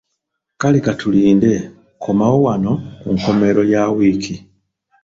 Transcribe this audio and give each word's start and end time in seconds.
Kale 0.61 0.79
KATULINDE, 0.85 1.51
komawo 2.03 2.37
wano 2.45 2.73
ku 3.01 3.07
nkomerero 3.15 3.61
Ya 3.71 3.83
wiiki. 3.95 4.35